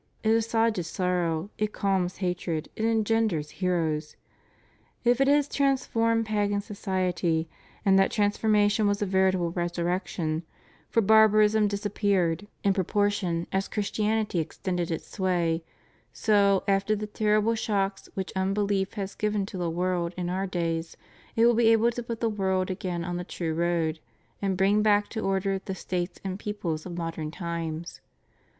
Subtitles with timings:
[0.23, 4.15] It assuages sorrow, it calms hatred, it engenders heroes.
[5.03, 7.47] If it has trans formed pagan society—
[7.85, 10.41] and that transformation was a veritable resurrection—
[10.89, 13.45] for barbarism disappeared in pro REVIEW OF HIS PONTIFICATE.
[13.45, 15.63] 567 portion as Christianity extended its sway,
[16.11, 20.97] so, after the terrible shocks which unbelief has given to the world in our days,
[21.35, 23.99] it will be able to put that world again on the true road,
[24.41, 28.01] and bring back to order the states and peoples of modern times.